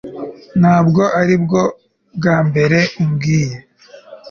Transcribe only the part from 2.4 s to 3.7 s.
mbere umbwiye